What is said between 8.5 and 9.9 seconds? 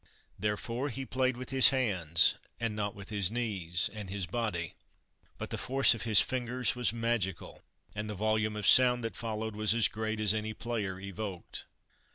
of sound that followed was as